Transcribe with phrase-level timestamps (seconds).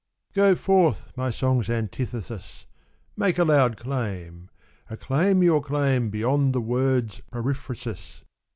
[0.33, 2.65] Go forth, my song's antithesis,
[3.15, 4.49] Make a loud claim,
[4.89, 8.23] acclaim your claim Beyond the Word's periphrasis.